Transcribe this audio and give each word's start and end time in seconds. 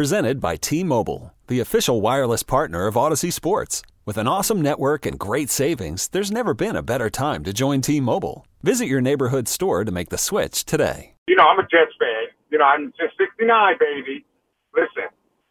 Presented 0.00 0.42
by 0.42 0.56
T 0.56 0.84
Mobile, 0.84 1.32
the 1.46 1.58
official 1.60 2.02
wireless 2.02 2.42
partner 2.42 2.86
of 2.86 2.96
Audacy 2.96 3.32
Sports. 3.32 3.80
With 4.04 4.18
an 4.18 4.28
awesome 4.28 4.60
network 4.60 5.06
and 5.06 5.18
great 5.18 5.48
savings, 5.48 6.08
there's 6.08 6.30
never 6.30 6.52
been 6.52 6.76
a 6.76 6.82
better 6.82 7.08
time 7.08 7.42
to 7.44 7.54
join 7.54 7.80
T 7.80 7.98
Mobile. 7.98 8.46
Visit 8.62 8.88
your 8.88 9.00
neighborhood 9.00 9.48
store 9.48 9.86
to 9.86 9.90
make 9.90 10.10
the 10.10 10.18
switch 10.18 10.66
today. 10.66 11.14
You 11.28 11.34
know, 11.34 11.44
I'm 11.44 11.58
a 11.58 11.62
Jets 11.62 11.96
fan. 11.98 12.26
You 12.50 12.58
know, 12.58 12.66
I'm 12.66 12.92
just 13.00 13.16
69, 13.16 13.76
baby. 13.80 14.26
Listen, 14.74 15.08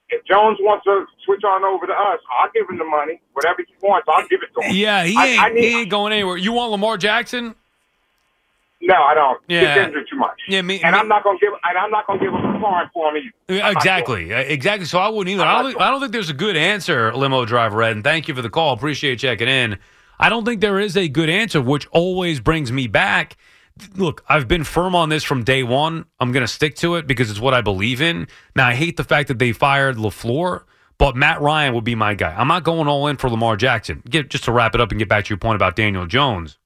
if 0.09 0.23
Jones 0.25 0.59
wants 0.61 0.83
to 0.83 1.05
switch 1.25 1.41
on 1.43 1.63
over 1.63 1.87
to 1.87 1.93
us, 1.93 2.19
I'll 2.39 2.51
give 2.53 2.69
him 2.69 2.77
the 2.77 2.85
money. 2.85 3.19
Whatever 3.33 3.63
he 3.67 3.73
wants, 3.81 4.07
I'll 4.07 4.27
give 4.27 4.41
it 4.43 4.53
to 4.61 4.67
him. 4.67 4.75
Yeah, 4.75 5.05
he 5.05 5.17
I- 5.17 5.25
ain't, 5.25 5.41
I 5.43 5.49
need- 5.49 5.61
he 5.63 5.79
ain't 5.81 5.89
going 5.89 6.13
anywhere. 6.13 6.37
You 6.37 6.53
want 6.53 6.69
Lamar 6.71 6.97
Jackson? 6.97 7.55
No, 8.81 8.95
I 8.95 9.13
don't. 9.13 9.41
Yeah. 9.47 9.73
He's 9.75 9.87
injured 9.87 10.07
too 10.11 10.17
much. 10.17 10.39
Yeah, 10.47 10.61
me- 10.61 10.81
and 10.83 10.93
me- 10.93 10.99
I'm 10.99 11.07
not 11.07 11.23
gonna 11.23 11.39
give. 11.39 11.53
And 11.63 11.77
I'm 11.77 11.89
not 11.91 12.05
gonna 12.07 12.19
give 12.19 12.33
a 12.33 12.59
foreign 12.59 12.89
for 12.93 13.15
him 13.15 13.23
either. 13.49 13.71
Exactly, 13.71 14.31
exactly. 14.31 14.85
So 14.85 14.99
I 14.99 15.07
wouldn't 15.09 15.33
either. 15.33 15.43
I 15.43 15.55
don't, 15.55 15.63
think, 15.71 15.73
sure. 15.79 15.81
I 15.81 15.89
don't 15.91 15.99
think 16.01 16.11
there's 16.11 16.29
a 16.29 16.33
good 16.35 16.55
answer, 16.55 17.13
limo 17.15 17.45
driver 17.45 17.81
Ed. 17.83 17.91
And 17.93 18.03
thank 18.03 18.27
you 18.27 18.35
for 18.35 18.41
the 18.41 18.49
call. 18.49 18.73
Appreciate 18.73 19.17
checking 19.19 19.47
in. 19.47 19.77
I 20.19 20.29
don't 20.29 20.45
think 20.45 20.61
there 20.61 20.79
is 20.79 20.95
a 20.95 21.07
good 21.07 21.29
answer, 21.29 21.61
which 21.61 21.87
always 21.91 22.39
brings 22.39 22.71
me 22.71 22.87
back. 22.87 23.37
Look, 23.95 24.23
I've 24.29 24.47
been 24.47 24.63
firm 24.63 24.95
on 24.95 25.09
this 25.09 25.23
from 25.25 25.43
day 25.43 25.61
one. 25.63 26.05
I'm 26.21 26.31
going 26.31 26.45
to 26.45 26.47
stick 26.51 26.75
to 26.77 26.95
it 26.95 27.07
because 27.07 27.29
it's 27.29 27.41
what 27.41 27.53
I 27.53 27.59
believe 27.61 28.01
in. 28.01 28.27
Now, 28.55 28.67
I 28.69 28.73
hate 28.75 28.95
the 28.95 29.03
fact 29.03 29.27
that 29.27 29.39
they 29.39 29.51
fired 29.51 29.97
LaFleur, 29.97 30.63
but 30.97 31.17
Matt 31.17 31.41
Ryan 31.41 31.73
would 31.73 31.83
be 31.83 31.95
my 31.95 32.13
guy. 32.13 32.33
I'm 32.37 32.47
not 32.47 32.63
going 32.63 32.87
all 32.87 33.07
in 33.07 33.17
for 33.17 33.29
Lamar 33.29 33.57
Jackson. 33.57 34.01
Get 34.09 34.29
just 34.29 34.45
to 34.45 34.53
wrap 34.53 34.73
it 34.75 34.79
up 34.79 34.91
and 34.91 34.99
get 34.99 35.09
back 35.09 35.25
to 35.25 35.29
your 35.29 35.37
point 35.37 35.57
about 35.57 35.75
Daniel 35.75 36.05
Jones. 36.05 36.57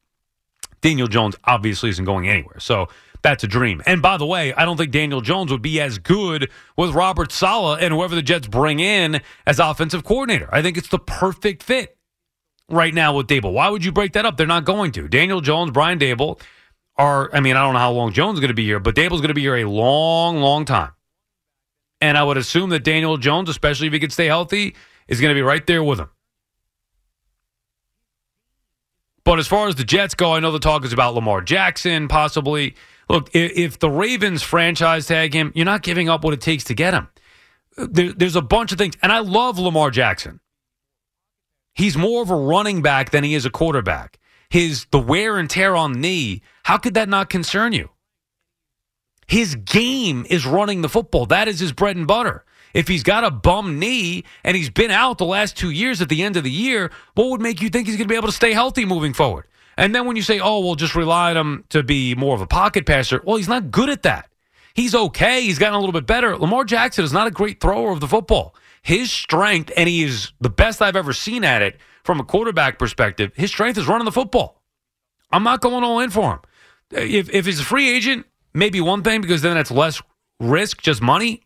Daniel 0.81 1.07
Jones 1.07 1.35
obviously 1.43 1.89
isn't 1.89 2.05
going 2.05 2.27
anywhere. 2.27 2.59
So 2.59 2.87
that's 3.21 3.43
a 3.43 3.47
dream. 3.47 3.81
And 3.85 4.01
by 4.01 4.17
the 4.17 4.25
way, 4.25 4.53
I 4.53 4.65
don't 4.65 4.77
think 4.77 4.91
Daniel 4.91 5.21
Jones 5.21 5.51
would 5.51 5.61
be 5.61 5.81
as 5.81 5.97
good 5.97 6.49
with 6.77 6.91
Robert 6.91 7.31
Saleh 7.31 7.79
and 7.81 7.93
whoever 7.93 8.15
the 8.15 8.21
Jets 8.21 8.47
bring 8.47 8.79
in 8.79 9.21
as 9.45 9.59
offensive 9.59 10.03
coordinator. 10.03 10.49
I 10.51 10.61
think 10.61 10.77
it's 10.77 10.87
the 10.87 10.99
perfect 10.99 11.63
fit 11.63 11.97
right 12.69 12.93
now 12.93 13.15
with 13.15 13.27
Daboll. 13.27 13.53
Why 13.53 13.69
would 13.69 13.83
you 13.83 13.91
break 13.91 14.13
that 14.13 14.25
up? 14.25 14.37
They're 14.37 14.47
not 14.47 14.65
going 14.65 14.91
to. 14.93 15.07
Daniel 15.07 15.41
Jones, 15.41 15.71
Brian 15.71 15.99
Daboll 15.99 16.39
are, 16.97 17.33
I 17.33 17.39
mean, 17.39 17.55
I 17.55 17.63
don't 17.63 17.73
know 17.73 17.79
how 17.79 17.91
long 17.91 18.13
Jones 18.13 18.35
is 18.35 18.39
going 18.39 18.49
to 18.49 18.53
be 18.53 18.65
here, 18.65 18.79
but 18.79 18.95
Daboll's 18.95 19.21
going 19.21 19.29
to 19.29 19.33
be 19.33 19.41
here 19.41 19.57
a 19.57 19.65
long, 19.65 20.37
long 20.37 20.65
time. 20.65 20.91
And 22.01 22.17
I 22.17 22.23
would 22.23 22.37
assume 22.37 22.69
that 22.69 22.83
Daniel 22.83 23.17
Jones, 23.17 23.49
especially 23.49 23.87
if 23.87 23.93
he 23.93 23.99
could 23.99 24.13
stay 24.13 24.27
healthy, 24.27 24.75
is 25.07 25.19
going 25.19 25.31
to 25.31 25.35
be 25.35 25.41
right 25.41 25.65
there 25.67 25.83
with 25.83 25.99
him. 25.99 26.09
But 29.29 29.37
as 29.37 29.47
far 29.47 29.67
as 29.67 29.75
the 29.75 29.83
Jets 29.83 30.15
go, 30.15 30.33
I 30.33 30.39
know 30.39 30.51
the 30.51 30.57
talk 30.57 30.83
is 30.83 30.91
about 30.91 31.13
Lamar 31.13 31.41
Jackson 31.41 32.07
possibly. 32.07 32.73
Look, 33.07 33.29
if, 33.35 33.77
the 33.77 33.87
Ravens 33.87 34.41
franchise 34.41 35.05
tag 35.05 35.35
him, 35.35 35.51
you're 35.53 35.65
not 35.65 35.83
giving 35.83 36.09
up 36.09 36.23
what 36.23 36.33
it 36.33 36.41
takes 36.41 36.63
to 36.63 36.73
get 36.73 36.95
him. 36.95 37.09
There, 37.77 38.11
there's 38.11 38.35
a 38.35 38.41
bunch 38.41 38.71
of 38.71 38.79
things, 38.79 38.95
and 39.03 39.11
I 39.11 39.19
love 39.19 39.59
Lamar 39.59 39.91
Jackson. 39.91 40.39
He's 41.75 41.95
more 41.95 42.23
of 42.23 42.31
a 42.31 42.35
running 42.35 42.81
back 42.81 43.11
than 43.11 43.23
he 43.23 43.35
is 43.35 43.45
a 43.45 43.51
quarterback. 43.51 44.17
His 44.49 44.87
the 44.89 44.97
wear 44.97 45.37
and 45.37 45.47
tear 45.47 45.75
on 45.75 46.01
knee, 46.01 46.41
how 46.63 46.79
could 46.79 46.95
that 46.95 47.07
not 47.07 47.29
concern 47.29 47.71
you? 47.71 47.91
His 49.27 49.53
game 49.53 50.25
is 50.27 50.47
running 50.47 50.81
the 50.81 50.89
football. 50.89 51.27
That 51.27 51.47
is 51.47 51.59
his 51.59 51.71
bread 51.71 51.97
and 51.97 52.07
butter. 52.07 52.45
If 52.73 52.87
he's 52.87 53.03
got 53.03 53.23
a 53.23 53.31
bum 53.31 53.79
knee 53.79 54.23
and 54.43 54.55
he's 54.55 54.69
been 54.69 54.91
out 54.91 55.17
the 55.17 55.25
last 55.25 55.57
two 55.57 55.71
years 55.71 56.01
at 56.01 56.09
the 56.09 56.23
end 56.23 56.37
of 56.37 56.43
the 56.43 56.51
year, 56.51 56.91
what 57.15 57.29
would 57.29 57.41
make 57.41 57.61
you 57.61 57.69
think 57.69 57.87
he's 57.87 57.97
going 57.97 58.07
to 58.07 58.11
be 58.11 58.17
able 58.17 58.27
to 58.27 58.33
stay 58.33 58.53
healthy 58.53 58.85
moving 58.85 59.13
forward? 59.13 59.45
And 59.77 59.95
then 59.95 60.05
when 60.05 60.15
you 60.15 60.21
say, 60.21 60.39
oh, 60.39 60.59
we'll 60.59 60.75
just 60.75 60.95
rely 60.95 61.31
on 61.31 61.37
him 61.37 61.63
to 61.69 61.83
be 61.83 62.13
more 62.13 62.35
of 62.35 62.41
a 62.41 62.47
pocket 62.47 62.85
passer, 62.85 63.21
well, 63.23 63.37
he's 63.37 63.47
not 63.47 63.71
good 63.71 63.89
at 63.89 64.03
that. 64.03 64.29
He's 64.73 64.93
okay. 64.93 65.41
He's 65.41 65.57
gotten 65.57 65.75
a 65.75 65.79
little 65.79 65.93
bit 65.93 66.05
better. 66.05 66.37
Lamar 66.37 66.63
Jackson 66.63 67.03
is 67.03 67.13
not 67.13 67.27
a 67.27 67.31
great 67.31 67.59
thrower 67.59 67.91
of 67.91 68.01
the 68.01 68.07
football. 68.07 68.55
His 68.81 69.11
strength, 69.11 69.71
and 69.75 69.89
he 69.89 70.03
is 70.03 70.31
the 70.39 70.49
best 70.49 70.81
I've 70.81 70.95
ever 70.95 71.13
seen 71.13 71.43
at 71.43 71.61
it 71.61 71.79
from 72.03 72.19
a 72.19 72.23
quarterback 72.23 72.79
perspective, 72.79 73.31
his 73.35 73.51
strength 73.51 73.77
is 73.77 73.87
running 73.87 74.05
the 74.05 74.11
football. 74.11 74.61
I'm 75.31 75.43
not 75.43 75.61
going 75.61 75.83
all 75.83 75.99
in 75.99 76.09
for 76.09 76.33
him. 76.33 76.39
If, 76.91 77.29
if 77.29 77.45
he's 77.45 77.59
a 77.59 77.63
free 77.63 77.89
agent, 77.89 78.25
maybe 78.53 78.81
one 78.81 79.03
thing 79.03 79.21
because 79.21 79.41
then 79.41 79.55
that's 79.55 79.71
less 79.71 80.01
risk, 80.39 80.81
just 80.81 81.01
money. 81.01 81.41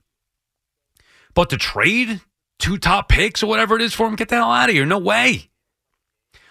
But 1.33 1.49
to 1.49 1.57
trade 1.57 2.21
two 2.59 2.77
top 2.77 3.09
picks 3.09 3.43
or 3.43 3.47
whatever 3.47 3.75
it 3.75 3.81
is 3.81 3.93
for 3.93 4.07
him, 4.07 4.15
get 4.15 4.29
the 4.29 4.35
hell 4.35 4.51
out 4.51 4.69
of 4.69 4.75
here. 4.75 4.85
No 4.85 4.99
way. 4.99 5.49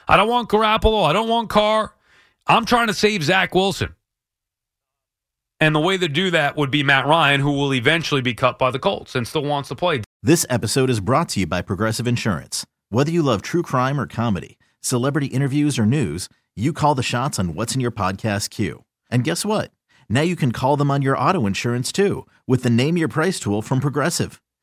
I 0.08 0.16
don't 0.16 0.28
want 0.28 0.48
Garoppolo. 0.48 1.04
I 1.04 1.12
don't 1.12 1.28
want 1.28 1.48
Carr. 1.48 1.94
I'm 2.46 2.64
trying 2.64 2.88
to 2.88 2.94
save 2.94 3.22
Zach 3.22 3.54
Wilson. 3.54 3.94
And 5.60 5.76
the 5.76 5.80
way 5.80 5.96
to 5.96 6.08
do 6.08 6.32
that 6.32 6.56
would 6.56 6.72
be 6.72 6.82
Matt 6.82 7.06
Ryan, 7.06 7.40
who 7.40 7.52
will 7.52 7.72
eventually 7.72 8.20
be 8.20 8.34
cut 8.34 8.58
by 8.58 8.72
the 8.72 8.80
Colts 8.80 9.14
and 9.14 9.28
still 9.28 9.44
wants 9.44 9.68
to 9.68 9.76
play. 9.76 10.02
This 10.20 10.44
episode 10.50 10.90
is 10.90 10.98
brought 10.98 11.28
to 11.30 11.40
you 11.40 11.46
by 11.46 11.62
Progressive 11.62 12.08
Insurance. 12.08 12.66
Whether 12.88 13.12
you 13.12 13.22
love 13.22 13.42
true 13.42 13.62
crime 13.62 14.00
or 14.00 14.08
comedy, 14.08 14.58
celebrity 14.80 15.28
interviews 15.28 15.78
or 15.78 15.86
news, 15.86 16.28
you 16.56 16.72
call 16.72 16.96
the 16.96 17.02
shots 17.02 17.38
on 17.38 17.54
what's 17.54 17.76
in 17.76 17.80
your 17.80 17.92
podcast 17.92 18.50
queue. 18.50 18.84
And 19.08 19.22
guess 19.22 19.44
what? 19.44 19.70
Now 20.08 20.22
you 20.22 20.34
can 20.34 20.50
call 20.50 20.76
them 20.76 20.90
on 20.90 21.00
your 21.00 21.16
auto 21.16 21.46
insurance 21.46 21.92
too 21.92 22.26
with 22.46 22.64
the 22.64 22.70
Name 22.70 22.96
Your 22.96 23.08
Price 23.08 23.38
tool 23.38 23.62
from 23.62 23.78
Progressive. 23.80 24.40